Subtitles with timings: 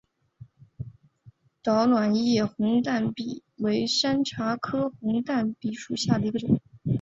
[1.61, 6.59] 倒卵叶红淡比为山茶科红淡比属下的一个种。